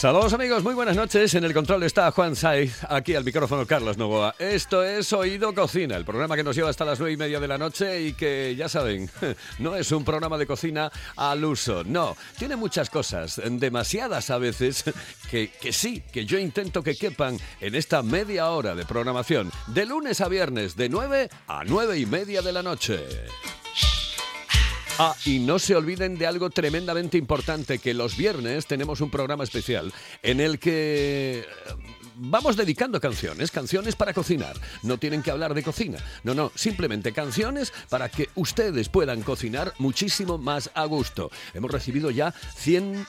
[0.00, 1.34] Saludos amigos, muy buenas noches.
[1.34, 4.34] En el control está Juan Saiz, aquí al micrófono Carlos Novoa.
[4.38, 7.46] Esto es Oído Cocina, el programa que nos lleva hasta las nueve y media de
[7.46, 9.10] la noche y que, ya saben,
[9.58, 12.16] no es un programa de cocina al uso, no.
[12.38, 14.84] Tiene muchas cosas, demasiadas a veces,
[15.30, 19.84] que, que sí, que yo intento que quepan en esta media hora de programación, de
[19.84, 23.04] lunes a viernes, de 9 a nueve y media de la noche.
[25.02, 29.44] Ah, y no se olviden de algo tremendamente importante, que los viernes tenemos un programa
[29.44, 31.74] especial en el que eh,
[32.16, 34.56] vamos dedicando canciones, canciones para cocinar.
[34.82, 39.72] No tienen que hablar de cocina, no, no, simplemente canciones para que ustedes puedan cocinar
[39.78, 41.30] muchísimo más a gusto.
[41.54, 43.06] Hemos recibido ya 100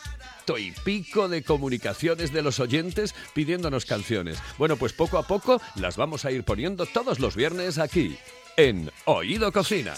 [0.57, 4.37] y pico de comunicaciones de los oyentes pidiéndonos canciones.
[4.57, 8.17] Bueno, pues poco a poco las vamos a ir poniendo todos los viernes aquí,
[8.57, 9.93] en Oído Cocina.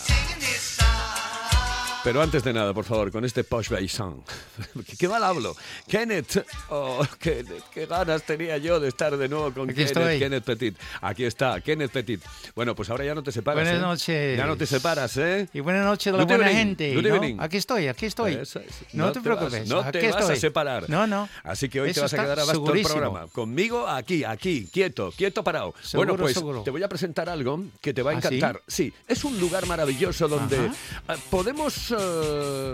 [2.04, 4.22] Pero antes de nada, por favor, con este Posh Baison.
[5.00, 5.56] ¿Qué mal hablo?
[5.88, 10.20] Kenneth, oh, Kenneth, qué ganas tenía yo de estar de nuevo con Aquí Kenneth, estoy.
[10.20, 10.78] Kenneth Petit.
[11.00, 12.22] Aquí está, Kenneth Petit.
[12.56, 13.64] Bueno, pues ahora ya no te separas.
[13.64, 13.82] Buenas ¿eh?
[13.82, 14.38] noches.
[14.38, 15.48] Ya no te separas, ¿eh?
[15.54, 17.36] Y buenas noches de la buena evening, gente.
[17.36, 17.42] ¿no?
[17.44, 18.34] Aquí estoy, aquí estoy.
[18.34, 18.54] Es.
[18.92, 19.70] No, te, vas- preocupes.
[19.70, 20.40] no aquí te vas a estoy.
[20.40, 20.90] separar.
[20.90, 21.30] No, no.
[21.44, 23.28] Así que hoy Eso te vas a quedar abasto el programa.
[23.32, 25.74] Conmigo, aquí, aquí, quieto, quieto parado.
[25.82, 26.64] Seguro, bueno, pues seguro.
[26.64, 28.28] te voy a presentar algo que te va a ¿Ah, sí?
[28.28, 28.62] encantar.
[28.68, 28.94] sí?
[29.08, 31.14] es un lugar maravilloso donde Ajá.
[31.14, 31.93] eh, podemos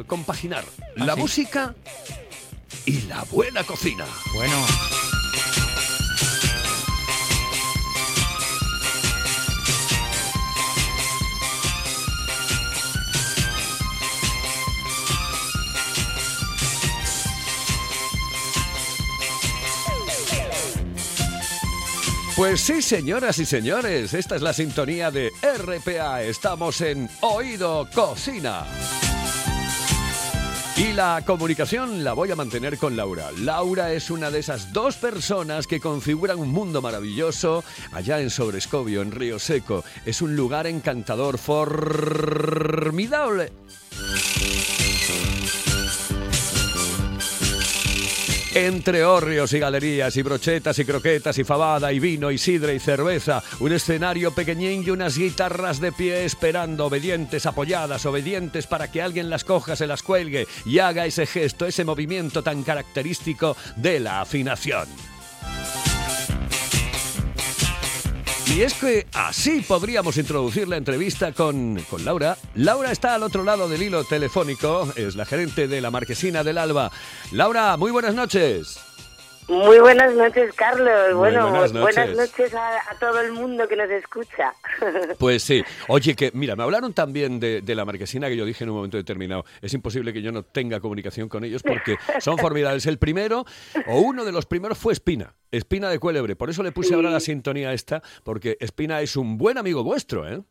[0.07, 0.63] compaginar
[0.97, 1.19] ¿Ah, la sí?
[1.21, 1.75] música
[2.85, 4.05] y la buena cocina.
[4.33, 4.55] Bueno,
[22.39, 26.23] Pues sí, señoras y señores, esta es la sintonía de RPA.
[26.23, 28.65] Estamos en Oído Cocina.
[30.89, 33.29] Y la comunicación la voy a mantener con Laura.
[33.37, 39.03] Laura es una de esas dos personas que configuran un mundo maravilloso allá en Sobrescobio,
[39.03, 39.83] en Río Seco.
[40.03, 42.31] Es un lugar encantador, formidable.
[48.55, 52.79] Entre hórreos y galerías y brochetas y croquetas y fabada y vino y sidra y
[52.79, 59.03] cerveza, un escenario pequeñín y unas guitarras de pie esperando, obedientes, apoyadas, obedientes para que
[59.03, 63.99] alguien las coja, se las cuelgue y haga ese gesto, ese movimiento tan característico de
[63.99, 64.87] la afinación.
[68.51, 72.35] Y es que así podríamos introducir la entrevista con, con Laura.
[72.55, 76.57] Laura está al otro lado del hilo telefónico, es la gerente de la Marquesina del
[76.57, 76.91] Alba.
[77.31, 78.79] Laura, muy buenas noches.
[79.49, 81.15] Muy buenas noches, Carlos.
[81.15, 82.53] Bueno, buenas buenas noches.
[82.53, 84.53] a, a todo el mundo que nos escucha.
[85.19, 85.63] Pues sí.
[85.87, 88.77] Oye, que mira, me hablaron también de, de la marquesina que yo dije en un
[88.77, 89.43] momento determinado.
[89.61, 92.85] Es imposible que yo no tenga comunicación con ellos porque son formidables.
[92.85, 93.43] El primero,
[93.87, 95.33] o uno de los primeros, fue Espina.
[95.51, 96.35] Espina de Cuélebre.
[96.35, 100.27] Por eso le puse ahora la sintonía esta, porque Espina es un buen amigo vuestro,
[100.27, 100.41] ¿eh?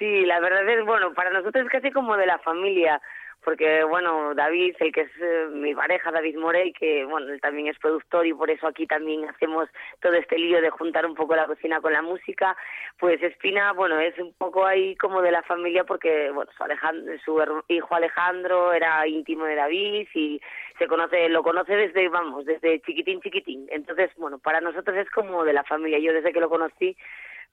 [0.00, 3.00] sí, la verdad es, bueno, para nosotros es casi como de la familia,
[3.44, 7.68] porque, bueno, David, el que es eh, mi pareja, David Morey, que, bueno, él también
[7.68, 9.68] es productor y por eso aquí también hacemos
[10.00, 12.56] todo este lío de juntar un poco la cocina con la música,
[12.98, 17.14] pues Espina, bueno, es un poco ahí como de la familia porque, bueno, su, Alejandro,
[17.24, 20.40] su hijo Alejandro era íntimo de David y
[20.78, 23.66] se conoce, lo conoce desde, vamos, desde chiquitín, chiquitín.
[23.70, 25.98] Entonces, bueno, para nosotros es como de la familia.
[25.98, 26.96] Yo desde que lo conocí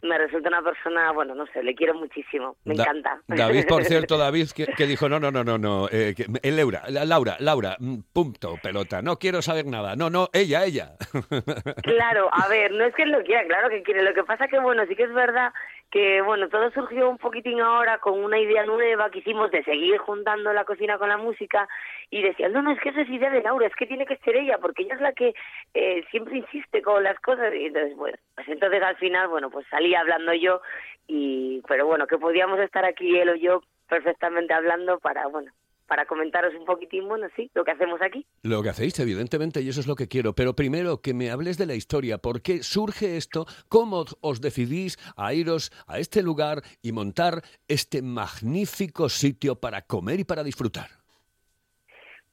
[0.02, 3.20] me resulta una persona, bueno, no sé, le quiero muchísimo, me Da- encanta.
[3.28, 6.52] David, por cierto, David, que, que dijo, no, no, no, no, no, eh, que- eh,
[6.52, 10.92] Laura, la- Laura, Laura, mm, punto, pelota, no quiero saber nada, no, no, ella, ella.
[11.84, 14.04] Claro, a ver, no es que él lo quiera, claro que quiere.
[14.04, 15.52] Lo que pasa que, bueno, sí que es verdad
[15.92, 19.98] que, bueno, todo surgió un poquitín ahora con una idea nueva que hicimos de seguir
[19.98, 21.68] juntando la cocina con la música
[22.10, 24.18] y decía, no, no, es que esa es idea de Laura, es que tiene que
[24.18, 25.34] ser ella, porque ella es la que
[25.74, 27.54] eh, siempre insiste con las cosas.
[27.54, 30.62] Y entonces, bueno, pues entonces al final, bueno, pues salí hablando yo
[31.08, 35.52] y, pero bueno, que podíamos estar aquí él o yo perfectamente hablando para, bueno,
[35.88, 38.26] para comentaros un poquitín, bueno, sí, lo que hacemos aquí.
[38.44, 40.34] Lo que hacéis, evidentemente, y eso es lo que quiero.
[40.34, 42.18] Pero primero que me hables de la historia.
[42.18, 43.46] ¿Por qué surge esto?
[43.70, 50.20] ¿Cómo os decidís a iros a este lugar y montar este magnífico sitio para comer
[50.20, 51.07] y para disfrutar?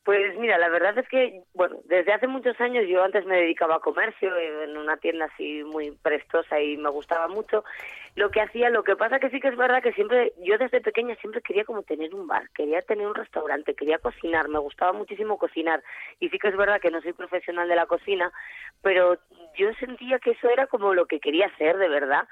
[0.04, 3.76] Pues mira, la verdad es que, bueno, desde hace muchos años yo antes me dedicaba
[3.76, 7.64] a comercio en una tienda así muy prestosa y me gustaba mucho
[8.14, 8.68] lo que hacía.
[8.68, 11.64] Lo que pasa que sí que es verdad que siempre, yo desde pequeña siempre quería
[11.64, 15.82] como tener un bar, quería tener un restaurante, quería cocinar, me gustaba muchísimo cocinar.
[16.20, 18.30] Y sí que es verdad que no soy profesional de la cocina,
[18.82, 19.16] pero
[19.56, 22.28] yo sentía que eso era como lo que quería hacer de verdad.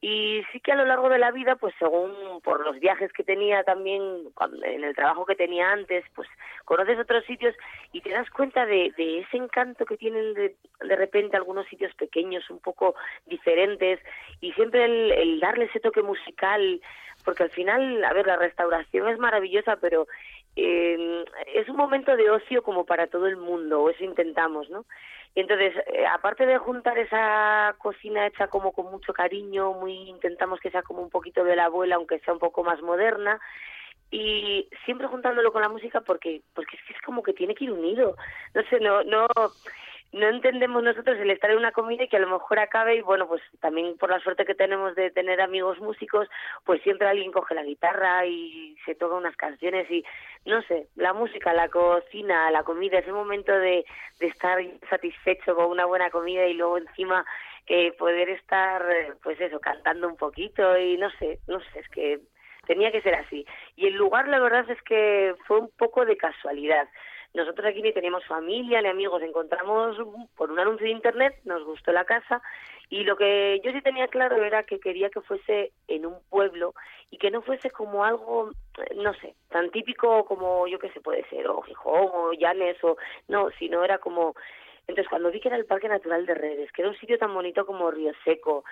[0.00, 3.24] Y sí que a lo largo de la vida, pues según por los viajes que
[3.24, 4.02] tenía también,
[4.62, 6.28] en el trabajo que tenía antes, pues
[6.64, 7.54] conoces otros sitios
[7.92, 11.94] y te das cuenta de, de ese encanto que tienen de, de, repente algunos sitios
[11.94, 12.94] pequeños, un poco
[13.24, 13.98] diferentes,
[14.40, 16.80] y siempre el, el darle ese toque musical,
[17.24, 20.06] porque al final, a ver, la restauración es maravillosa, pero
[20.56, 24.84] eh, es un momento de ocio como para todo el mundo, o eso intentamos, ¿no?
[25.36, 30.58] Y entonces, eh, aparte de juntar esa cocina hecha como con mucho cariño, muy intentamos
[30.60, 33.38] que sea como un poquito de la abuela, aunque sea un poco más moderna,
[34.10, 37.64] y siempre juntándolo con la música porque porque es que es como que tiene que
[37.64, 38.16] ir unido.
[38.54, 39.26] No sé, no no
[40.16, 43.02] no entendemos nosotros el estar en una comida y que a lo mejor acabe y
[43.02, 46.26] bueno, pues también por la suerte que tenemos de tener amigos músicos,
[46.64, 50.02] pues siempre alguien coge la guitarra y se toca unas canciones y
[50.46, 53.84] no sé, la música, la cocina, la comida, ese momento de,
[54.18, 54.58] de estar
[54.88, 57.26] satisfecho con una buena comida y luego encima
[57.66, 58.82] eh, poder estar,
[59.22, 62.20] pues eso, cantando un poquito y no sé, no sé, es que
[62.66, 63.46] tenía que ser así.
[63.76, 66.88] Y el lugar, la verdad es que fue un poco de casualidad.
[67.36, 69.94] Nosotros aquí ni teníamos familia ni amigos, encontramos
[70.36, 72.40] por un anuncio de internet, nos gustó la casa
[72.88, 76.72] y lo que yo sí tenía claro era que quería que fuese en un pueblo
[77.10, 78.52] y que no fuese como algo,
[78.94, 82.96] no sé, tan típico como yo que sé puede ser, o Gijón o Llanes o
[83.28, 84.34] no, sino era como...
[84.86, 87.34] Entonces cuando vi que era el Parque Natural de Redes, que era un sitio tan
[87.34, 88.64] bonito como Río Seco,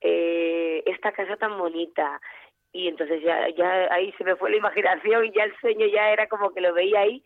[0.00, 2.20] eh, esta casa tan bonita,
[2.72, 6.12] y entonces ya, ya ahí se me fue la imaginación y ya el sueño ya
[6.12, 7.20] era como que lo veía ahí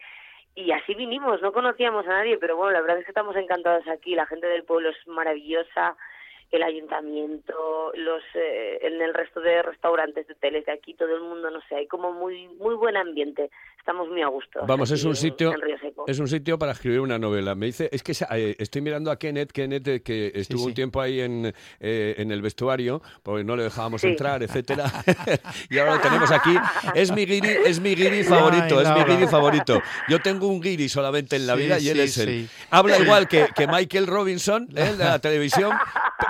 [0.58, 3.86] y así vinimos, no conocíamos a nadie, pero bueno, la verdad es que estamos encantados
[3.86, 5.96] aquí, la gente del pueblo es maravillosa,
[6.50, 11.22] el ayuntamiento, los eh, en el resto de restaurantes, de hoteles de aquí, todo el
[11.22, 13.50] mundo, no sé, hay como muy muy buen ambiente.
[13.78, 14.60] Estamos muy a gusto.
[14.66, 16.04] Vamos, es un en, sitio en Río Seco.
[16.06, 17.54] es un sitio para escribir una novela.
[17.54, 20.66] Me dice, es que eh, estoy mirando a Kenneth, Kenneth eh, que estuvo sí.
[20.66, 24.08] un tiempo ahí en, eh, en el vestuario, porque no le dejábamos Sí.
[24.08, 24.84] entrar, etcétera.
[25.70, 26.54] y ahora lo tenemos aquí.
[26.94, 29.80] Es mi guiri, es mi guiri favorito, Ay, es mi guiri favorito.
[30.08, 32.28] Yo tengo un guiri solamente en la Sí, vida y él sí, es él.
[32.28, 32.48] sí.
[32.70, 34.92] Habla igual que, que Michael Robinson, ¿eh?
[34.98, 35.72] de la televisión,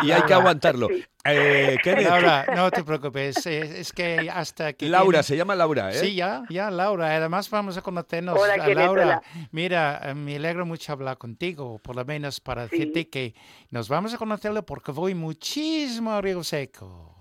[0.04, 0.88] y hay que aguantarlo.
[1.24, 4.88] Eh, Laura, no te preocupes, es, es que hasta que...
[4.88, 5.94] Laura, tiene- se llama Laura, ¿eh?
[5.98, 7.14] Sí, ya, ya, Laura.
[7.14, 8.38] Además vamos a conocernos.
[8.38, 9.22] Hola, a Laura, hola.
[9.50, 12.78] mira, eh, me alegro mucho hablar contigo, por lo menos para Sí.
[12.78, 13.34] decirte que
[13.70, 17.14] nos vamos a conocerlo porque voy muchísimo a Río Seco.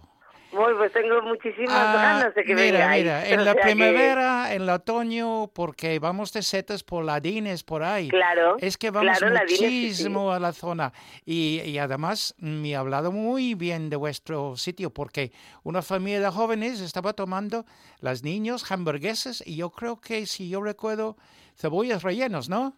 [0.78, 3.04] Pues tengo muchísimas Ah, ganas de que mira, vengáis.
[3.04, 7.64] mira, en O la que- primavera, en el otoño, porque vamos de setas por Ladines,
[7.64, 8.10] por ahí.
[8.10, 9.86] Claro, Es que vamos claro, Ladines, sí, sí.
[9.86, 10.94] muchísimo a la zona
[11.26, 15.32] y, y además me ha hablado muy bien de vuestro sitio porque
[15.64, 17.66] una familia de jóvenes estaba tomando
[18.00, 21.18] las niños hamburguesas y yo creo que si yo recuerdo
[21.56, 22.74] cebollas rellenos, ¿no?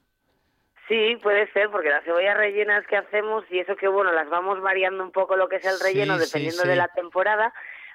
[0.88, 4.60] Sí, puede ser, porque las cebollas rellenas que hacemos, y eso que bueno, las vamos
[4.60, 6.68] variando un poco lo que es el relleno, sí, dependiendo sí.
[6.68, 7.54] de la temporada,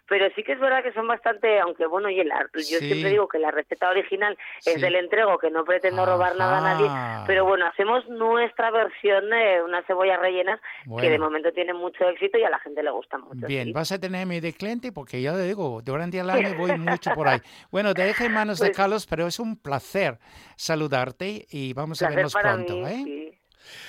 [0.08, 2.86] pero sí que es verdad que son bastante, aunque bueno, oye, la- yo Sí.
[2.88, 4.70] siempre digo que la receta original Sí.
[4.74, 9.30] es del entrego, que no pretendo robar nada a nadie, pero bueno, hacemos nuestra versión
[9.30, 10.60] de unas cebollas rellenas
[11.00, 13.46] que de momento tienen mucho éxito y a la gente le gusta mucho.
[13.46, 13.72] Bien, sí.
[13.72, 17.28] vas a tenerme de cliente porque ya le digo, durante el año voy mucho por
[17.28, 17.40] ahí.
[17.70, 20.18] Bueno, te dejo en manos de Pues- Carlos, pero es un placer
[20.56, 23.30] saludarte y vamos a vernos pronto, mí, ¿eh?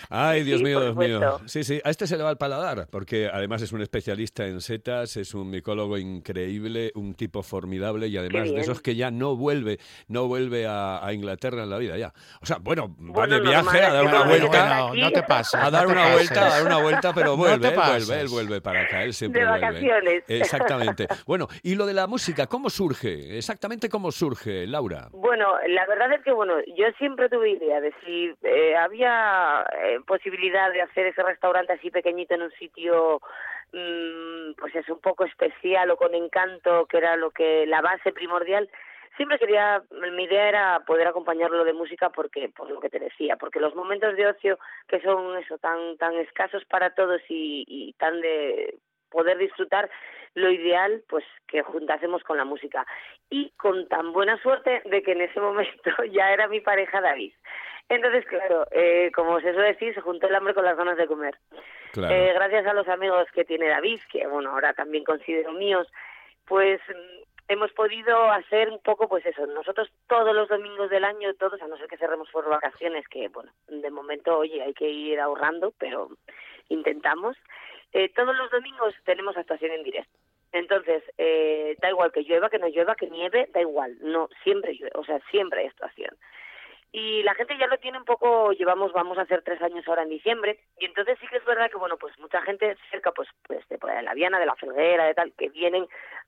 [0.09, 1.39] Ay, Dios Sí, mío, Dios mío.
[1.45, 4.61] Sí, sí, a este se le va el paladar, porque además es un especialista en
[4.61, 9.35] setas, es un micólogo increíble, un tipo formidable y además de esos que ya no
[9.35, 12.13] vuelve, no vuelve a, a Inglaterra en la vida ya.
[12.41, 14.87] O sea, bueno, va de viaje normal, a dar una vuelta.
[14.87, 15.01] aquí.
[15.01, 15.59] no te pases.
[15.61, 18.27] A dar no una vuelta, a dar una vuelta, pero No vuelve, él vuelve, él
[18.29, 19.65] vuelve para acá, él siempre De vuelve.
[19.65, 20.23] vacaciones.
[20.27, 21.07] Exactamente.
[21.25, 23.37] Bueno, y lo de la música, ¿cómo surge?
[23.37, 25.09] Exactamente cómo surge, Laura.
[25.11, 29.94] Bueno, la verdad es que bueno, yo siempre tuve idea de si eh, había eh,
[30.03, 33.21] posibilidad de hacer ese restaurante así pequeñito en un sitio,
[33.71, 38.11] mm, pues es un poco especial o con encanto, que era lo que la base
[38.11, 38.69] primordial.
[39.17, 43.37] Siempre quería, mi idea era poder acompañarlo de música porque, por lo que te decía,
[43.37, 47.93] porque los momentos de ocio que son eso tan tan escasos para todos y, y
[47.93, 48.77] tan de
[49.09, 49.89] poder disfrutar
[50.35, 52.85] lo ideal pues que juntásemos con la música
[53.29, 57.33] y con tan buena suerte de que en ese momento ya era mi pareja David
[57.89, 61.07] entonces claro eh, como se suele decir se juntó el hambre con las ganas de
[61.07, 61.37] comer
[61.91, 62.13] Claro.
[62.13, 65.87] eh, gracias a los amigos que tiene David que bueno ahora también considero míos
[66.45, 71.33] pues mm, hemos podido hacer un poco, pues eso, nosotros todos los domingos del año,
[71.35, 74.89] todos, a no ser que cerremos por vacaciones, que bueno, de momento, oye, hay que
[74.89, 76.09] ir ahorrando, pero
[76.69, 77.37] intentamos.
[77.93, 80.17] Eh, todos los domingos tenemos actuación en directo.
[80.51, 84.73] Entonces, eh, da igual que llueva, que no llueva, que nieve, da igual, no, siempre
[84.73, 86.15] llueve, o sea, siempre hay actuación
[86.97, 90.03] y la gente ya lo tiene un poco, llevamos, vamos a hacer tres años ahora
[90.03, 93.27] en diciembre, y entonces sí que es verdad que, bueno, pues mucha gente cerca, pues,
[93.45, 95.85] pues de, la Viana, de la Felguera, de tal, que vienen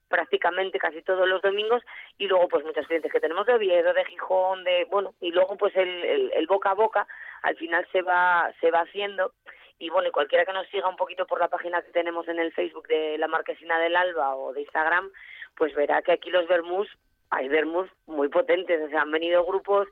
[0.10, 1.82] prácticamente casi todos los domingos,
[2.18, 5.56] y luego pues muchos clientes que tenemos de Oviedo, de Gijón, de, bueno, y luego
[5.56, 7.08] pues el, el, boca a boca
[7.44, 9.32] al final se va, se va haciendo,
[9.80, 12.40] y bueno, y cualquiera que nos siga un poquito por la página que tenemos en
[12.40, 15.12] el Facebook de la Marquesina del Alba o de Instagram,
[15.56, 16.90] pues verá que aquí los vermús,
[17.30, 19.88] hay vermús muy potentes, o sea, han venido grupos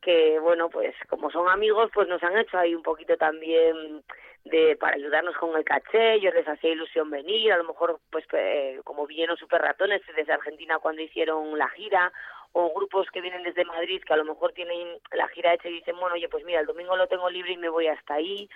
[0.00, 4.02] que bueno pues como son amigos pues nos han hecho ahí un poquito también
[4.44, 6.20] de para ayudarnos con el caché.
[6.20, 10.32] Yo les hacía ilusión venir a lo mejor pues eh, como vinieron super ratones desde
[10.32, 12.12] Argentina cuando hicieron la gira
[12.52, 15.74] o grupos que vienen desde Madrid que a lo mejor tienen la gira hecha y
[15.74, 18.48] dicen bueno oye pues mira el domingo lo tengo libre y me voy hasta ahí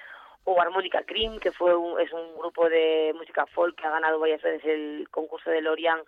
[0.45, 1.73] o Armónica Cream que fue
[2.03, 6.05] es un grupo de música folk que ha ganado varias veces el concurso de Lorient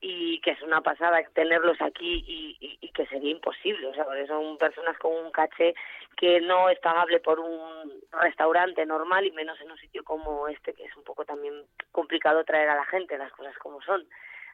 [0.00, 4.26] y que es una pasada tenerlos aquí y, y, que sería imposible, o sea, porque
[4.26, 5.74] son personas con un caché
[6.16, 10.72] que no es pagable por un restaurante normal y menos en un sitio como este,
[10.72, 11.54] que es un poco también
[11.92, 14.06] complicado traer a la gente las cosas como son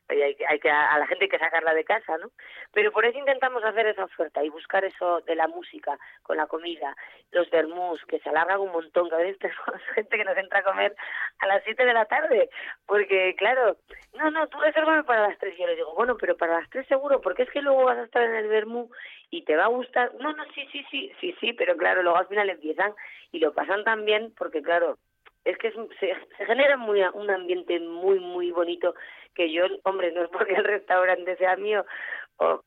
[0.08, 2.30] hay, hay que a la gente hay que sacarla de casa, ¿no?
[2.72, 6.46] Pero por eso intentamos hacer esa oferta y buscar eso de la música con la
[6.46, 6.96] comida,
[7.32, 10.60] los vermús que se alargan un montón, que a veces tenemos gente que nos entra
[10.60, 10.94] a comer
[11.38, 12.50] a las 7 de la tarde,
[12.86, 13.76] porque claro,
[14.14, 16.70] no, no, tú resérvame para las 3 y yo le digo, bueno, pero para las
[16.70, 18.90] 3 seguro, porque es que luego vas a estar en el vermú
[19.30, 22.18] y te va a gustar, no, no, sí, sí, sí, sí, sí, pero claro, luego
[22.18, 22.94] al final empiezan
[23.32, 24.98] y lo pasan tan bien porque claro,
[25.46, 28.94] es que se, genera muy, un ambiente muy, muy bonito
[29.34, 31.86] que yo, hombre, no es porque el restaurante sea mío,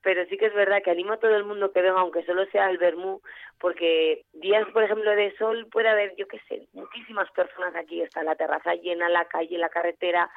[0.01, 2.45] pero sí que es verdad que animo a todo el mundo que venga, aunque solo
[2.47, 3.21] sea el vermú,
[3.59, 8.23] porque días, por ejemplo, de sol puede haber, yo qué sé, muchísimas personas aquí, está
[8.23, 10.31] la terraza llena, la calle, la carretera,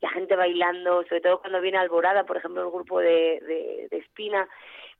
[0.00, 4.48] la gente bailando, sobre todo cuando viene Alborada, por ejemplo, el grupo de, de, Espina,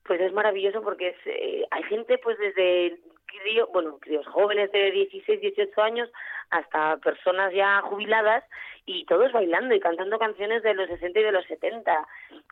[0.05, 4.90] pues es maravilloso porque es, eh, hay gente pues desde críos, bueno, críos jóvenes de
[4.90, 6.11] 16, 18 años
[6.50, 8.43] hasta personas ya jubiladas
[8.87, 12.07] y todos bailando y cantando canciones de los 60 y de los 70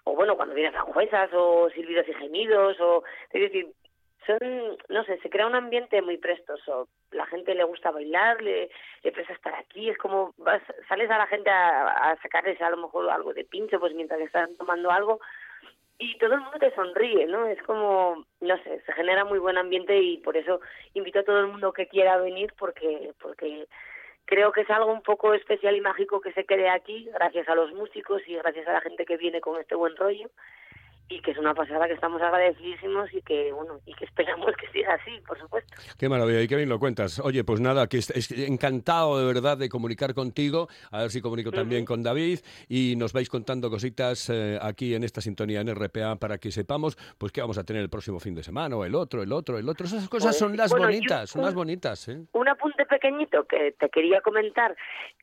[0.04, 3.72] o bueno, cuando vienen juezas o silbidos y gemidos o decir,
[4.26, 6.88] son, no sé, se crea un ambiente muy prestoso.
[7.12, 8.70] La gente le gusta bailar, le,
[9.02, 12.70] le presta estar aquí, es como vas, sales a la gente a, a sacarles a
[12.70, 15.20] lo mejor algo de pincho, pues mientras están tomando algo,
[15.98, 17.46] y todo el mundo te sonríe, ¿no?
[17.46, 20.60] Es como, no sé, se genera muy buen ambiente y por eso
[20.94, 23.66] invito a todo el mundo que quiera venir porque, porque
[24.26, 27.54] creo que es algo un poco especial y mágico que se quede aquí, gracias a
[27.54, 30.28] los músicos y gracias a la gente que viene con este buen rollo
[31.08, 34.66] y que es una pasada que estamos agradecidísimos y que bueno y que esperamos que
[34.68, 35.74] siga así por supuesto.
[35.98, 37.20] Qué maravilla y qué bien lo cuentas.
[37.20, 40.68] Oye pues nada que es, encantado de verdad de comunicar contigo.
[40.90, 42.40] A ver si comunico también con David.
[42.68, 46.96] Y nos vais contando cositas eh, aquí en esta sintonía en RPA para que sepamos
[47.18, 49.58] pues qué vamos a tener el próximo fin de semana o el otro el otro
[49.58, 49.86] el otro.
[49.86, 52.26] Esas cosas pues, son las bonitas son las bonitas ¿eh?
[52.32, 54.76] un apunte pequeñito que te quería comentar.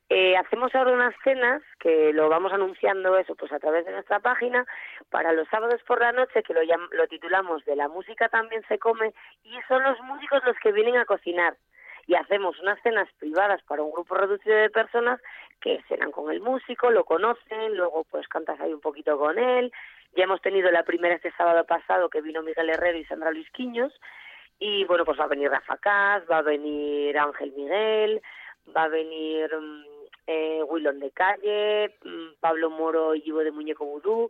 [0.10, 4.20] Eh, hacemos ahora unas cenas que lo vamos anunciando eso pues a través de nuestra
[4.20, 4.66] página
[5.10, 6.62] para los sábados por la noche que lo,
[6.92, 9.14] lo titulamos De la música también se come
[9.44, 11.56] y son los músicos los que vienen a cocinar
[12.08, 15.22] y hacemos unas cenas privadas para un grupo reducido de personas
[15.62, 19.72] que cenan con el músico, lo conocen, luego pues cantas ahí un poquito con él.
[20.16, 23.50] Ya hemos tenido la primera este sábado pasado que vino Miguel Herrero y Sandra Luis
[23.52, 23.94] Quiños
[24.60, 28.22] y bueno pues va a venir Rafa Cas, va a venir Ángel Miguel,
[28.76, 29.84] va a venir mm,
[30.28, 34.30] eh, Willon de Calle, mm, Pablo Moro y Ivo de Muñeco Vudú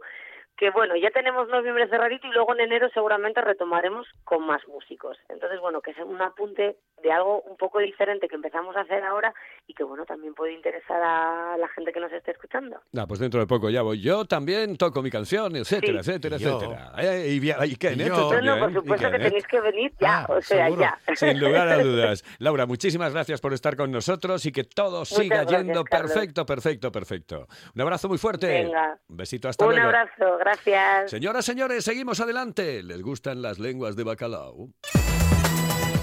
[0.58, 5.18] que bueno, ya tenemos noviembre cerradito y luego en enero seguramente retomaremos con más músicos.
[5.30, 9.04] Entonces, bueno, que es un apunte de algo un poco diferente que empezamos a hacer
[9.04, 9.34] ahora
[9.68, 12.80] y que bueno, también puede interesar a la gente que nos esté escuchando.
[12.98, 14.02] Ah, pues dentro de poco ya voy.
[14.02, 16.94] Yo también toco mi canción, etcétera, etcétera, etcétera.
[17.00, 20.42] Eh, y, y, qué, no, no, por supuesto que tenéis que venir ya, ah, o
[20.42, 20.98] sea, ya.
[21.16, 22.24] Sin lugar a dudas.
[22.40, 27.48] Laura, muchísimas gracias por estar con nosotros y que todo siga yendo perfecto, perfecto, perfecto.
[27.76, 28.48] Un abrazo muy fuerte.
[28.48, 28.98] Venga.
[29.10, 29.80] Un besito hasta luego.
[29.80, 31.12] Un abrazo, gracias.
[31.12, 32.84] Señoras, señores, seguimos adelante.
[32.84, 34.70] ¿Les gustan las lenguas de bacalao?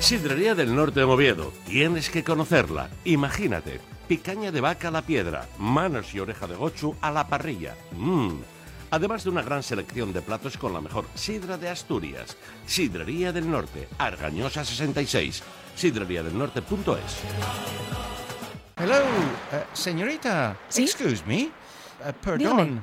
[0.01, 1.53] Sidrería del Norte de Moviedo.
[1.67, 2.89] Tienes que conocerla.
[3.05, 7.75] Imagínate, picaña de vaca a la piedra, manos y oreja de gochu a la parrilla.
[7.93, 8.41] Mmm.
[8.93, 12.37] Además de una gran selección de platos con la mejor sidra de Asturias.
[12.67, 15.43] Sidrería del Norte, Argañosa 66.
[15.77, 17.21] Sidreríadelnorte.es.
[18.77, 20.57] Hello, uh, señorita.
[20.69, 20.85] ¿Sí?
[20.85, 21.51] Excuse me.
[22.01, 22.83] Uh, perdón.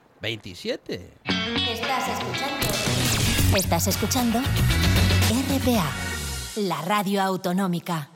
[0.21, 1.13] 27.
[1.25, 3.57] Estás escuchando.
[3.57, 5.91] Estás escuchando RPA,
[6.57, 8.09] la radio autonómica.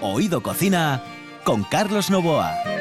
[0.00, 1.02] Oído Cocina
[1.44, 2.75] con Carlos Novoa.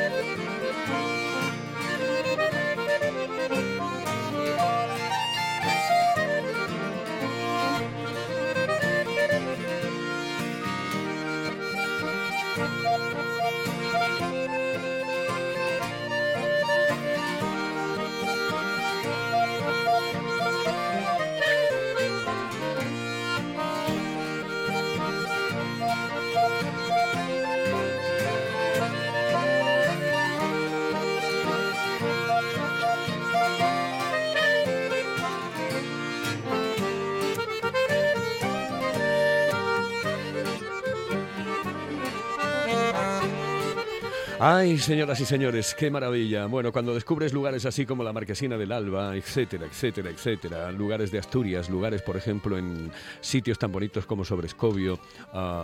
[44.47, 46.45] Ay, señoras y señores, qué maravilla.
[46.45, 51.17] Bueno, cuando descubres lugares así como la Marquesina del Alba, etcétera, etcétera, etcétera, lugares de
[51.17, 54.99] Asturias, lugares, por ejemplo, en sitios tan bonitos como Sobrescobio,
[55.33, 55.63] eh,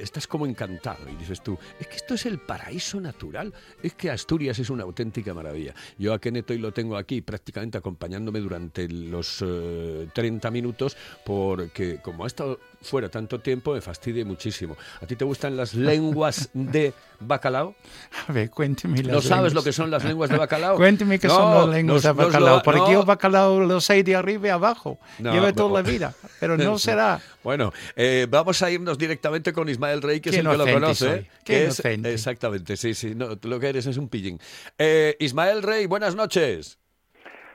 [0.00, 3.52] estás como encantado y dices tú, es que esto es el paraíso natural,
[3.82, 5.74] es que Asturias es una auténtica maravilla.
[5.98, 11.98] Yo a Kenneth hoy lo tengo aquí prácticamente acompañándome durante los eh, 30 minutos porque
[12.02, 14.76] como ha estado fuera tanto tiempo me fastidia muchísimo.
[15.02, 17.74] ¿A ti te gustan las lenguas de bacalao?
[18.28, 20.76] A ver, cuénteme las ¿No sabes lo que son las lenguas de bacalao?
[20.78, 22.92] Cuénteme qué No, son las lenguas nos- de nos lo- bacalao, porque no.
[22.92, 24.98] yo bacalao lo sé de arriba y abajo.
[25.18, 27.20] No, Llevo toda la vida, pero no será.
[27.42, 30.64] Bueno, eh, vamos a irnos directamente con Ismael Rey, que es Qué el que lo
[30.66, 30.94] conoce.
[31.04, 33.14] soy, qué que es- exactamente, sí, sí.
[33.14, 34.38] No, lo que eres es un pillín.
[34.78, 36.78] Eh, Ismael Rey, buenas noches.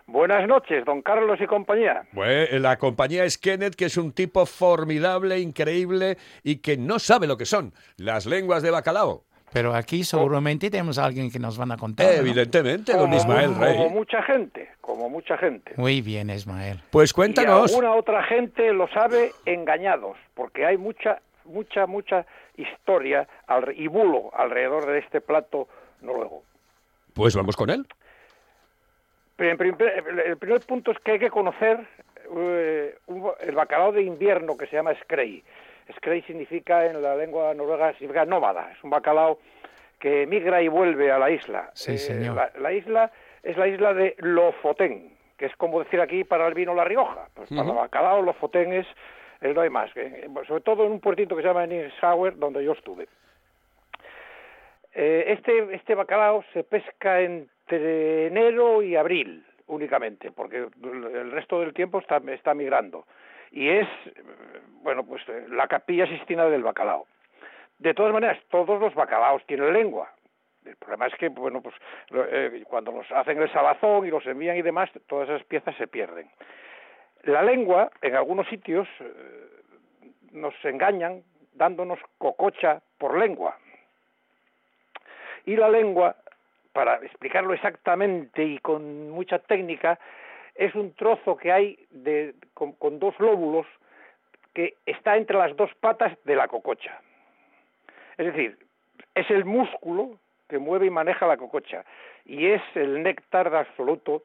[0.06, 2.04] Buenas noches, don Carlos y compañía.
[2.12, 7.26] Bueno, la compañía es Kenneth, que es un tipo formidable, increíble y que no sabe
[7.26, 9.24] lo que son las lenguas de bacalao.
[9.54, 12.08] Pero aquí seguramente tenemos a alguien que nos van a contar.
[12.08, 12.12] ¿no?
[12.14, 13.78] Evidentemente, don Ismael Rey.
[13.78, 15.74] Como mucha gente, como mucha gente.
[15.78, 16.82] Muy bien, Ismael.
[16.90, 17.70] Pues Y cuéntanos.
[17.72, 22.26] alguna otra gente lo sabe engañados, porque hay mucha, mucha, mucha
[22.58, 25.68] historia al- y bulo alrededor de este plato
[26.02, 26.44] noruego.
[27.14, 27.86] Pues vamos con él.
[29.36, 31.80] Pero en el primer punto es que hay que conocer
[32.36, 35.44] eh, un- el bacalao de invierno que se llama skrei.
[35.98, 38.72] Skrei significa en la lengua noruega significa nómada.
[38.72, 39.40] Es un bacalao
[40.00, 41.70] que migra y vuelve a la isla.
[41.74, 42.36] Sí, Eh, señor.
[42.36, 43.12] La, la isla
[43.44, 47.28] es la isla de Lofoten, que es como decir aquí para el vino La Rioja.
[47.34, 48.88] Pues para el bacalao Lofoten es,
[49.54, 49.92] no hay más.
[49.96, 53.08] eh, sobre todo en un puertito que se llama Nilshauer, donde yo estuve.
[54.94, 61.74] Eh, este, este bacalao se pesca entre enero y abril únicamente, porque el resto del
[61.74, 62.20] tiempo está,
[62.54, 63.06] migrando.
[63.52, 63.88] Y es,
[64.82, 67.08] bueno, pues la capilla sistina del bacalao.
[67.80, 70.12] De todas maneras, todos los bacalaos tienen lengua.
[70.66, 71.76] El problema es que, bueno, pues
[72.12, 75.88] eh, cuando los hacen el salazón y los envían y demás, todas esas piezas se
[75.88, 76.30] pierden.
[77.24, 79.62] La lengua, en algunos sitios, eh,
[80.32, 83.58] nos engañan dándonos cococha por lengua.
[85.46, 86.16] Y la lengua,
[86.74, 90.00] para explicarlo exactamente y con mucha técnica,
[90.56, 91.80] es un trozo que hay
[92.54, 93.66] con, con dos lóbulos
[94.54, 97.02] que está entre las dos patas de la cococha.
[98.18, 98.58] Es decir,
[99.16, 101.86] es el músculo que mueve y maneja la cococha
[102.26, 104.24] y es el néctar de absoluto,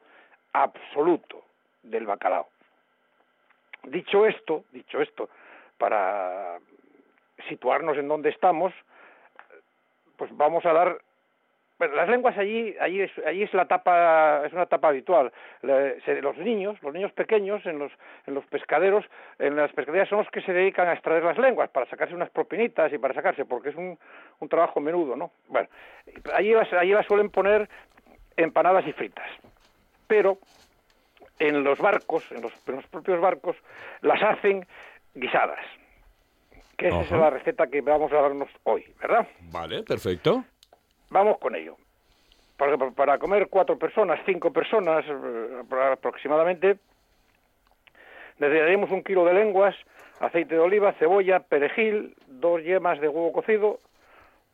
[0.53, 1.43] absoluto
[1.83, 2.47] del bacalao.
[3.83, 5.29] Dicho esto, dicho esto,
[5.77, 6.57] para
[7.47, 8.73] situarnos en donde estamos,
[10.17, 10.99] pues vamos a dar
[11.79, 15.31] las lenguas allí, allí es, es la etapa, es una etapa habitual.
[15.61, 17.91] Los niños, los niños pequeños en los,
[18.27, 19.05] en los pescaderos,
[19.39, 22.29] en las pescaderías son los que se dedican a extraer las lenguas para sacarse unas
[22.31, 23.97] propinitas y para sacarse, porque es un,
[24.39, 25.31] un trabajo menudo, ¿no?
[25.47, 25.69] Bueno,
[26.33, 27.69] allí las, allí las suelen poner
[28.35, 29.29] empanadas y fritas,
[30.05, 30.37] pero
[31.39, 33.55] en los barcos, en los, en los propios barcos,
[34.01, 34.67] las hacen
[35.15, 35.65] guisadas,
[36.77, 39.27] que esa es la receta que vamos a darnos hoy, ¿verdad?
[39.51, 40.43] Vale, perfecto.
[41.09, 41.75] Vamos con ello.
[42.57, 46.77] Para, para comer cuatro personas, cinco personas eh, aproximadamente,
[48.37, 49.75] necesitaremos un kilo de lenguas,
[50.19, 53.79] aceite de oliva, cebolla, perejil, dos yemas de huevo cocido,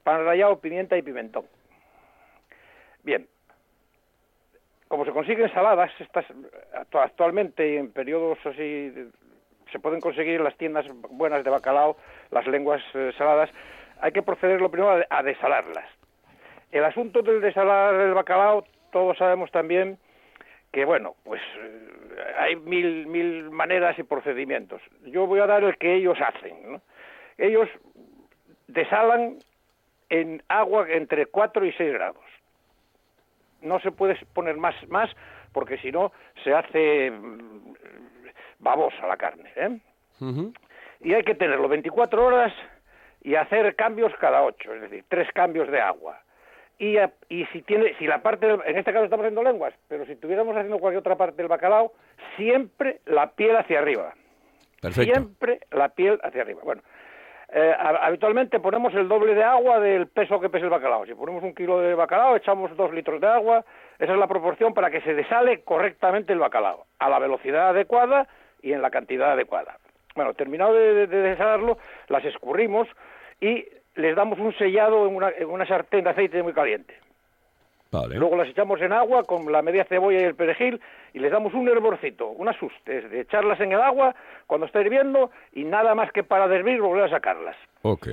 [0.03, 1.45] pan rallado, pimienta y pimentón.
[3.03, 3.27] Bien,
[4.87, 6.25] como se consiguen saladas, estas
[6.73, 8.93] actu- actualmente en periodos así
[9.71, 11.97] se pueden conseguir las tiendas buenas de bacalao
[12.31, 13.49] las lenguas eh, saladas,
[13.99, 15.85] hay que proceder lo primero a, de- a desalarlas.
[16.71, 19.97] El asunto del desalar el bacalao, todos sabemos también
[20.71, 21.87] que, bueno, pues eh,
[22.37, 24.81] hay mil, mil maneras y procedimientos.
[25.05, 26.81] Yo voy a dar el que ellos hacen.
[27.37, 27.69] Ellos
[28.67, 29.37] desalan
[30.09, 32.23] en agua entre 4 y 6 grados
[33.65, 35.09] no se puede poner más más
[35.51, 36.11] porque si no
[36.43, 37.73] se hace mm,
[38.59, 39.79] babosa la carne ¿eh?
[41.01, 42.53] Y hay que tenerlo 24 horas
[43.21, 46.21] y hacer cambios cada 8 es decir tres cambios de agua
[46.77, 49.73] y, a- y si tiene si la parte del- en este caso estamos haciendo lenguas
[49.87, 51.93] pero si estuviéramos haciendo cualquier otra parte del bacalao
[52.37, 54.13] siempre la piel hacia arriba
[54.81, 55.13] Perfecto.
[55.13, 56.61] siempre la piel hacia arriba.
[56.63, 56.83] Bueno,
[57.57, 61.05] eh, ha- habitualmente ponemos el doble de agua del peso que pesa el bacalao.
[61.05, 63.63] Si ponemos un kilo de bacalao, echamos dos litros de agua.
[63.97, 68.27] Esa es la proporción para que se desale correctamente el bacalao, a la velocidad adecuada
[68.61, 69.77] y en la cantidad adecuada.
[70.15, 71.77] Bueno, terminado de desalarlo,
[72.09, 72.87] las escurrimos
[73.39, 73.65] y
[73.95, 76.93] les damos un sellado en una, en una sartén de aceite muy caliente.
[77.91, 78.15] Vale.
[78.15, 80.81] Luego las echamos en agua con la media cebolla y el perejil
[81.13, 84.15] y les damos un hervorcito, un asuste, es de echarlas en el agua
[84.47, 87.55] cuando está hirviendo y nada más que para hervir volver a sacarlas.
[87.83, 88.07] Ok.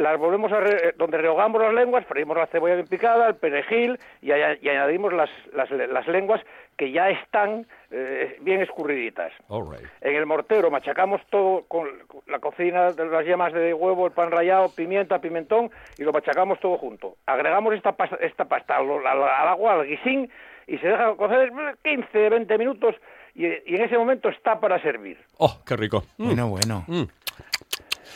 [0.00, 3.34] Las volvemos a re- eh, donde rehogamos las lenguas, freímos la cebolla bien picada, el
[3.36, 6.40] perejil y, aña- y añadimos las, las, las lenguas
[6.76, 9.30] que ya están eh, bien escurriditas.
[9.48, 9.86] All right.
[10.00, 14.12] En el mortero machacamos todo con con la cocina de las yemas de huevo, el
[14.12, 17.16] pan rallado, pimienta, pimentón y lo machacamos todo junto.
[17.26, 20.30] Agregamos esta pasta, esta pasta al, al- al agua, al guisín
[20.66, 22.94] y se deja cocer 15, 20 minutos
[23.34, 25.18] y, y en ese momento está para servir.
[25.38, 26.02] Oh, qué rico.
[26.18, 26.26] Mm.
[26.26, 26.84] Bueno, bueno.
[26.88, 27.02] Mm.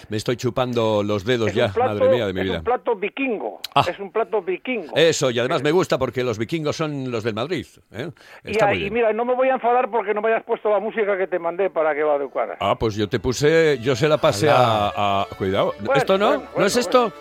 [0.09, 2.59] Me estoy chupando los dedos Es ya, plato, madre mía de mi es vida.
[2.59, 3.61] un plato vikingo.
[3.74, 3.85] Ah.
[3.88, 4.92] Es un plato vikingo.
[4.96, 7.66] Eso, y además me gusta porque los vikingos son los del Madrid.
[7.92, 8.11] ¿eh?
[8.44, 8.92] y, Está muy ahí- bien.
[8.94, 11.38] mira, no me voy a enfadar porque no me hayas puesto la música que te
[11.38, 12.57] mandé para que lo adecuaras.
[12.61, 14.88] Ah, pues yo te puse, yo se la pasé a,
[15.22, 16.26] a- Cuidado, Bueno, ¿esto no?
[16.26, 17.12] bueno, ¿No bueno, es esto?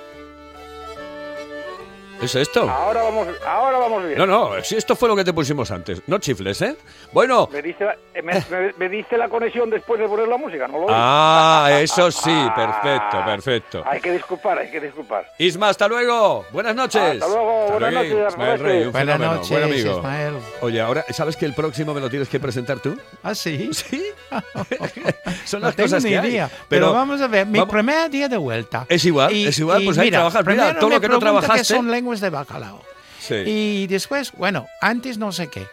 [2.23, 2.69] ¿Es esto?
[2.69, 4.17] Ahora vamos, ahora vamos bien.
[4.17, 6.01] No, no, si esto fue lo que te pusimos antes.
[6.07, 6.75] No chifles, ¿eh?
[7.11, 10.37] Bueno, Me dice, la, eh, me, me- me diste la conexión después de poner la
[10.37, 13.83] música, ¿no lo ah, eso sí, perfecto, perfecto.
[13.85, 15.25] Hay que disculpar, hay que disculpar.
[15.37, 16.45] Isma, hasta luego.
[16.51, 17.01] Buenas noches.
[17.21, 18.59] Hasta luego, buenas noches, Ismael.
[18.59, 19.97] Rey, un Buenas fenómeno, noches, buen amigo.
[19.97, 20.33] Ismael.
[20.61, 22.97] Oye, ahora, ¿sabes que el próximo me lo tienes que presentar tú?
[23.23, 23.69] ¿Ah, sí?
[23.83, 24.03] Sí.
[25.45, 26.29] Son No las tengo cosas ni que hay.
[26.29, 26.49] idea.
[26.69, 28.85] Pero, vamos a ver, mi vamos- primer día de vuelta.
[28.89, 30.45] Es igual, es igual, pues ahí trabajas.
[30.45, 32.81] Mira, primero todo lo que no trabajaste- qué son lenguas de bacalao.
[33.19, 33.35] Sí.
[33.35, 35.65] Y después, bueno, antes no sé qué.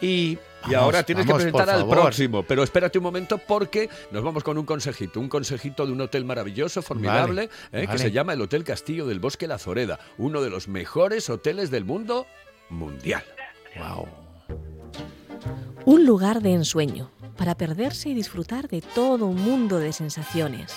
[0.00, 4.22] Y, Y ahora tienes vamos, que presentar al próximo, pero espérate un momento porque nos
[4.22, 8.10] vamos con un consejito, un consejito de un hotel maravilloso, formidable, Vale, eh, que se
[8.10, 12.26] llama el Hotel Castillo del Bosque La Zoreda, uno de los mejores hoteles del mundo
[12.68, 13.24] mundial.
[13.76, 14.08] Wow.
[15.84, 20.74] Un lugar de ensueño para perderse y disfrutar de todo un mundo de sensaciones.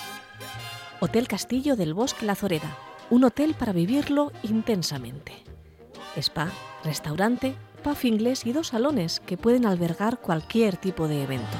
[1.00, 2.76] Hotel Castillo del Bosque La Zoreda,
[3.10, 5.32] un hotel para vivirlo intensamente.
[6.16, 6.50] Spa,
[6.84, 11.56] restaurante, pub inglés y dos salones que pueden albergar cualquier tipo de evento.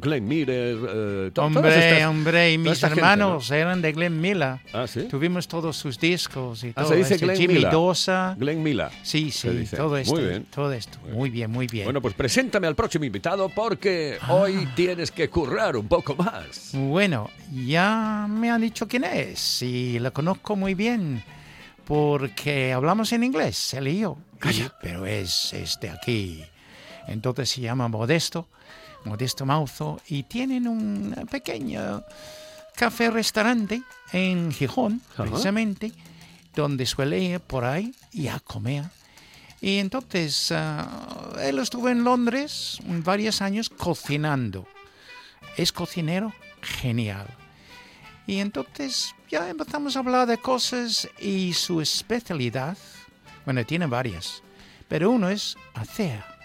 [0.00, 0.76] Glenn Miller.
[0.88, 4.58] eh, to- Hombre, estas- hombre, y mis esta gente, hermanos eran de Glenn Miller.
[4.72, 5.02] Ah, ¿sí?
[5.02, 7.26] Tuvimos todos sus discos y Ah, todo se dice esto.
[7.26, 7.70] Glenn Jimmy Miller.
[7.72, 8.36] Dosa.
[8.38, 8.88] Glenn Miller.
[9.02, 10.14] Sí, sí, todo esto.
[10.14, 10.46] Muy bien.
[10.54, 10.98] Todo esto.
[11.12, 11.84] Muy bien, muy bien.
[11.84, 14.34] Bueno, pues preséntame al próximo invitado porque Ah.
[14.34, 16.74] hoy tienes que currar un poco más.
[16.76, 17.30] Bueno,
[17.64, 21.24] ya me han dicho quién es y lo conozco muy bien
[21.86, 24.18] porque hablamos en inglés, él y yo.
[24.82, 26.44] Pero es, es de aquí.
[27.08, 28.48] Entonces se llama Modesto,
[29.06, 32.04] Modesto Mauzo, y tienen un pequeño
[32.74, 35.24] café-restaurante en Gijón, Ajá.
[35.24, 35.92] precisamente,
[36.54, 38.84] donde suele ir por ahí y a comer.
[39.62, 44.66] Y entonces ah, él estuvo en Londres varios años cocinando.
[45.56, 47.26] Es cocinero genial.
[48.26, 52.76] Y entonces ya empezamos a hablar de cosas y su especialidad,
[53.44, 54.42] bueno, tiene varias,
[54.88, 56.35] pero uno es hacer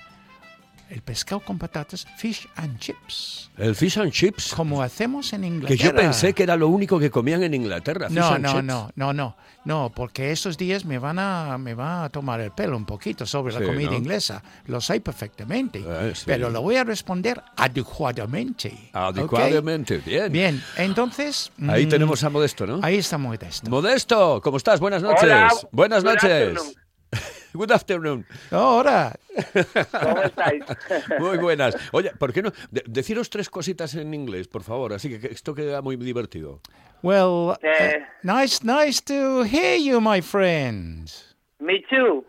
[0.91, 4.54] el pescado con patatas, fish and chips, El fish and chips.
[4.54, 5.77] como hacemos en Que Inglaterra.
[5.84, 8.08] yo pensé que era lo único que comían en Inglaterra.
[8.10, 8.63] fish No, and no, chips.
[8.65, 12.51] no, no, no, no, porque estos días me van a, me va a tomar el
[12.51, 13.97] pelo un poquito sobre Sí, la comida ¿no?
[13.97, 14.43] inglesa.
[14.65, 16.23] Lo sé perfectamente, Eh, sí.
[16.25, 18.89] pero lo voy a responder adecuadamente.
[18.91, 20.32] Adecuadamente, bien.
[20.32, 21.51] Bien, entonces...
[21.69, 22.80] Ahí mm, tenemos a Modesto, ¿no?
[22.84, 23.69] Ahí está Modesto.
[23.69, 24.80] Modesto, ¿cómo estás?
[24.80, 25.23] Buenas noches.
[25.23, 26.75] Hola, Buenas good noches.
[27.54, 28.26] Good afternoon.
[28.52, 29.13] Ahora,
[29.91, 30.63] ¿Cómo estáis?
[31.19, 31.76] Muy buenas.
[31.91, 32.52] Oye, ¿por qué no?
[32.71, 34.93] de- deciros tres cositas en inglés, por favor.
[34.93, 36.62] Así que esto queda muy divertido.
[37.04, 41.10] well, uh, nice, nice to hear you, my friend.
[41.60, 42.24] Me too.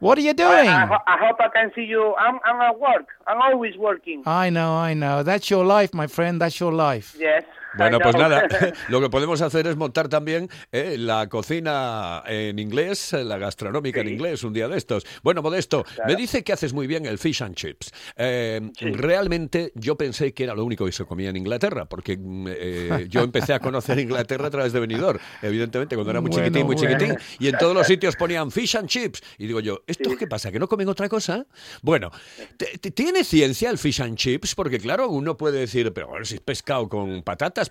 [0.00, 0.68] What are you I, doing?
[0.68, 2.14] I, ho- I hope I can see you.
[2.16, 3.08] I'm, I'm at work.
[3.26, 4.22] I'm always working.
[4.26, 5.24] I know, I know.
[5.24, 6.40] That's your life, my friend.
[6.40, 7.16] That's your life.
[7.18, 7.42] Yes.
[7.74, 8.46] Bueno, pues nada,
[8.88, 14.00] lo que podemos hacer es montar también eh, la cocina en inglés, eh, la gastronómica
[14.00, 15.04] en inglés, un día de estos.
[15.22, 17.92] Bueno, Modesto, me dice que haces muy bien el fish and chips.
[18.16, 22.46] Eh, Realmente yo pensé que era lo único que se comía en Inglaterra, porque mm,
[22.48, 26.44] eh, yo empecé a conocer Inglaterra a través de Benidorm, evidentemente, cuando era muy Bueno,
[26.46, 26.90] chiquitín, muy bueno.
[26.98, 29.22] chiquitín, y en todos los sitios ponían fish and chips.
[29.38, 30.50] Y digo yo, ¿esto qué pasa?
[30.50, 31.46] ¿Que no comen otra cosa?
[31.82, 32.10] Bueno,
[32.56, 34.54] ¿t- t- ¿tiene ciencia el fish and chips?
[34.54, 37.22] Porque claro, uno puede decir, pero bueno, si es pescado con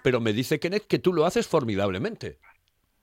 [0.03, 2.37] pero me dice Kenneth que tú lo haces formidablemente.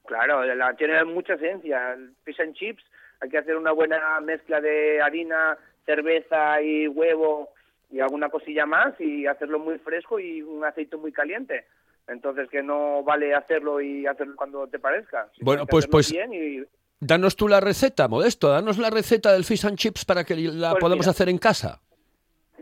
[0.07, 1.95] Claro, la, tiene mucha ciencia.
[1.95, 2.83] El fish and chips,
[3.21, 7.49] hay que hacer una buena mezcla de harina, cerveza y huevo
[7.91, 11.65] y alguna cosilla más y hacerlo muy fresco y un aceite muy caliente.
[12.07, 15.31] Entonces que no vale hacerlo y hacerlo cuando te parezca.
[15.41, 16.63] Bueno, pues- pues- y-
[17.01, 20.71] Danos tú la receta, Modesto, danos la receta del fish and chips para que la
[20.73, 21.11] Pues podamos mira.
[21.11, 21.81] hacer en casa.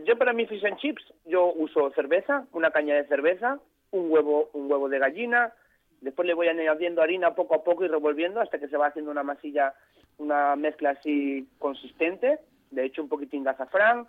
[0.05, 3.59] Yo para mi fish and chips, yo uso cerveza, una caña de cerveza,
[3.93, 5.53] un huevo, un huevo de gallina,
[6.01, 9.11] después le voy añadiendo harina poco a poco y revolviendo hasta que se va haciendo
[9.11, 9.73] una masilla,
[10.17, 12.39] una mezcla así consistente,
[12.71, 14.07] le echo un poquitín de azafrán,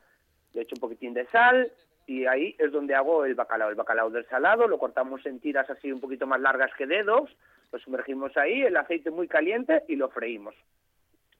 [0.54, 1.70] le echo un poquitín de sal
[2.06, 5.68] y ahí es donde hago el bacalao, el bacalao del salado, lo cortamos en tiras
[5.70, 7.30] así un poquito más largas que dedos,
[7.70, 10.54] lo sumergimos ahí, el aceite muy caliente y lo freímos.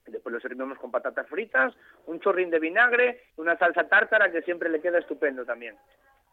[0.05, 1.73] Después lo servimos con patatas fritas,
[2.05, 5.75] un chorrín de vinagre, una salsa tártara que siempre le queda estupendo también.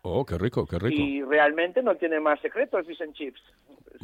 [0.05, 1.01] Oh, qué rico, qué rico.
[1.01, 3.41] Y realmente no tiene más secreto el fish and chips.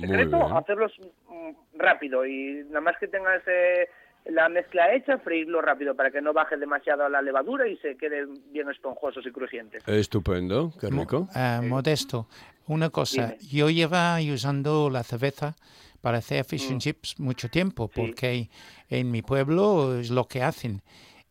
[0.00, 0.92] Secreto, hacerlos
[1.28, 3.88] mm, rápido y nada más que tengas eh,
[4.26, 8.34] la mezcla hecha, freírlo rápido para que no baje demasiado la levadura y se queden
[8.52, 9.82] bien esponjosos y crujientes.
[9.88, 11.28] Estupendo, qué rico.
[11.34, 12.28] Eh, modesto,
[12.68, 13.36] una cosa.
[13.38, 15.56] Yo lleva usando la cerveza
[16.00, 18.50] para hacer fish and chips mucho tiempo, porque
[18.88, 20.80] en mi pueblo es lo que hacen.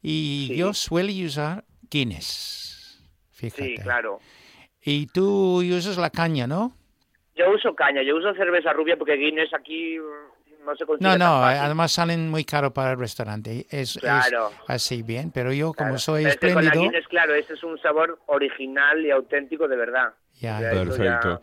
[0.02, 0.58] Y Sí.
[0.58, 3.02] yo suelo usar Guinness.
[3.32, 3.64] Fíjate.
[3.64, 4.20] Sí, claro.
[4.90, 6.72] Y tú usas la caña, ¿no?
[7.36, 11.18] Yo uso caña, yo uso cerveza rubia porque Guinness aquí mm, no se consigue No,
[11.18, 11.62] tan no, fácil.
[11.62, 13.66] además salen muy caro para el restaurante.
[13.70, 14.52] Es, es Claro.
[14.68, 16.00] así bien, pero yo como Claro.
[16.00, 19.12] soy Pero es que con la espléndido, Guinness, claro, ese es un sabor original y
[19.12, 20.14] auténtico de verdad.
[20.40, 20.62] Ya.
[20.62, 21.42] Ya, Perfecto.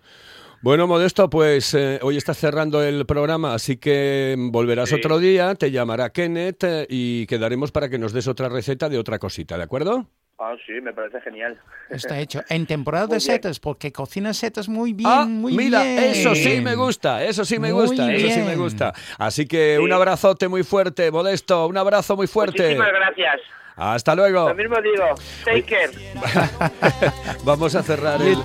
[0.63, 4.95] Bueno, Modesto, pues eh, hoy estás cerrando el programa, así que volverás Sí.
[4.95, 8.97] otro día, te llamará Kenneth eh, y quedaremos para que nos des otra receta de
[8.99, 10.09] otra cosita, ¿de acuerdo?
[10.39, 11.57] Ah, sí, me parece genial.
[11.91, 12.43] está hecho.
[12.49, 13.37] En temporada Muy de bien.
[13.37, 15.99] setas, porque cocina setas muy bien, ah, muy mira, bien.
[16.05, 18.93] eso sí me gusta, eso sí me Muy gusta, eso sí me gusta.
[19.19, 22.63] Así que un abrazote muy fuerte, Modesto, un abrazo muy fuerte.
[22.63, 23.41] Muchísimas gracias.
[23.77, 24.49] Hasta luego.
[24.49, 25.05] Lo mismo digo.
[25.45, 25.91] Take care.
[27.45, 28.39] Vamos a cerrar el.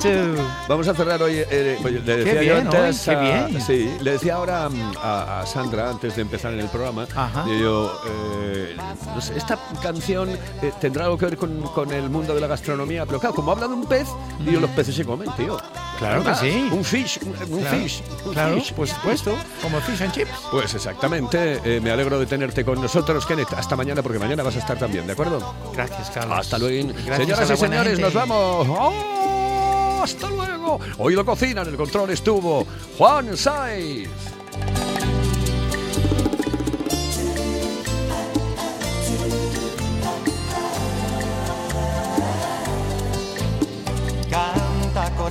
[0.67, 1.43] Vamos a cerrar hoy.
[1.49, 3.61] eh, oye, le decía yo bien, antes hoy, qué bien.
[3.61, 7.05] Sí, le decía ahora mm, a, a Sandra antes de empezar en el programa.
[7.15, 7.45] Ajá.
[7.47, 10.29] yo, eh, no sé, esta canción
[10.61, 13.51] eh, tendrá algo que ver con, con el mundo de la gastronomía, pero claro, como
[13.51, 14.07] habla de un pez,
[14.39, 15.57] digo, los peces se comen, tío.
[15.99, 16.69] Claro que Ah, sí.
[16.71, 18.01] Un fish, un, Claro, fish.
[18.25, 18.73] un claro, fish.
[18.73, 20.31] por supuesto, como fish and chips.
[20.49, 21.59] Pues exactamente.
[21.63, 23.51] eh, me alegro de tenerte con nosotros, Kenneth.
[23.53, 25.53] Hasta mañana, porque mañana vas a estar también, ¿de acuerdo?
[25.73, 26.37] Gracias, Carlos.
[26.39, 26.89] Hasta luego.
[27.05, 28.01] Gracias Señoras y señores, gente.
[28.01, 28.67] nos vamos.
[28.69, 30.01] ¡Oh!
[30.03, 30.79] Hasta luego.
[30.99, 32.65] Oído Cocina, en el control estuvo
[32.97, 34.07] Juan Saiz.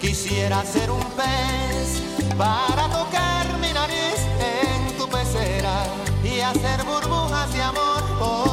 [0.00, 2.02] Quisiera ser un pez
[2.38, 5.84] para tocar mi nariz en tu pecera
[6.24, 8.02] y hacer burbujas de amor.
[8.18, 8.49] Oh.